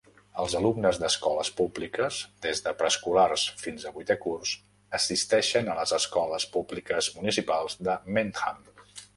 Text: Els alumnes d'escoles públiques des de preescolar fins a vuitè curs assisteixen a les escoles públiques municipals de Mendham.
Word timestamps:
Els 0.43 0.53
alumnes 0.59 0.99
d'escoles 1.01 1.51
públiques 1.59 2.21
des 2.45 2.63
de 2.67 2.73
preescolar 2.79 3.27
fins 3.65 3.85
a 3.85 3.93
vuitè 3.99 4.17
curs 4.25 4.55
assisteixen 5.01 5.71
a 5.75 5.79
les 5.81 5.95
escoles 6.01 6.51
públiques 6.57 7.15
municipals 7.19 7.81
de 7.91 8.01
Mendham. 8.19 8.69